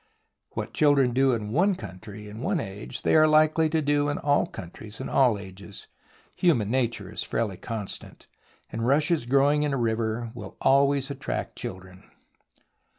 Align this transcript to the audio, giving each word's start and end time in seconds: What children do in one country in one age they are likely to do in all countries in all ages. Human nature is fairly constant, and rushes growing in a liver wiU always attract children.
What 0.53 0.73
children 0.73 1.13
do 1.13 1.31
in 1.33 1.51
one 1.51 1.75
country 1.75 2.27
in 2.27 2.39
one 2.39 2.59
age 2.59 3.03
they 3.03 3.15
are 3.15 3.27
likely 3.27 3.69
to 3.69 3.83
do 3.83 4.09
in 4.09 4.17
all 4.17 4.47
countries 4.47 4.99
in 4.99 5.09
all 5.09 5.37
ages. 5.37 5.85
Human 6.37 6.71
nature 6.71 7.07
is 7.11 7.21
fairly 7.21 7.57
constant, 7.57 8.25
and 8.71 8.87
rushes 8.87 9.27
growing 9.27 9.61
in 9.61 9.75
a 9.75 9.77
liver 9.77 10.31
wiU 10.35 10.55
always 10.59 11.11
attract 11.11 11.55
children. 11.55 12.03